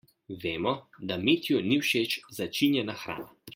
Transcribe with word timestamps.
Vemo, 0.43 0.73
da 1.11 1.17
Mitju 1.27 1.61
ni 1.67 1.79
všeč 1.85 2.19
začinjena 2.41 2.99
hrana. 3.05 3.33